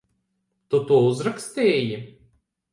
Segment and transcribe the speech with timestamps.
[0.75, 2.03] Tu to uzrakstīji?